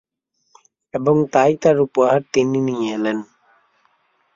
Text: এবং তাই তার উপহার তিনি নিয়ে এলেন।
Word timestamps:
এবং 0.93 1.15
তাই 1.33 1.51
তার 1.61 1.77
উপহার 1.79 2.19
তিনি 2.33 2.59
নিয়ে 2.67 2.87
এলেন। 2.93 3.17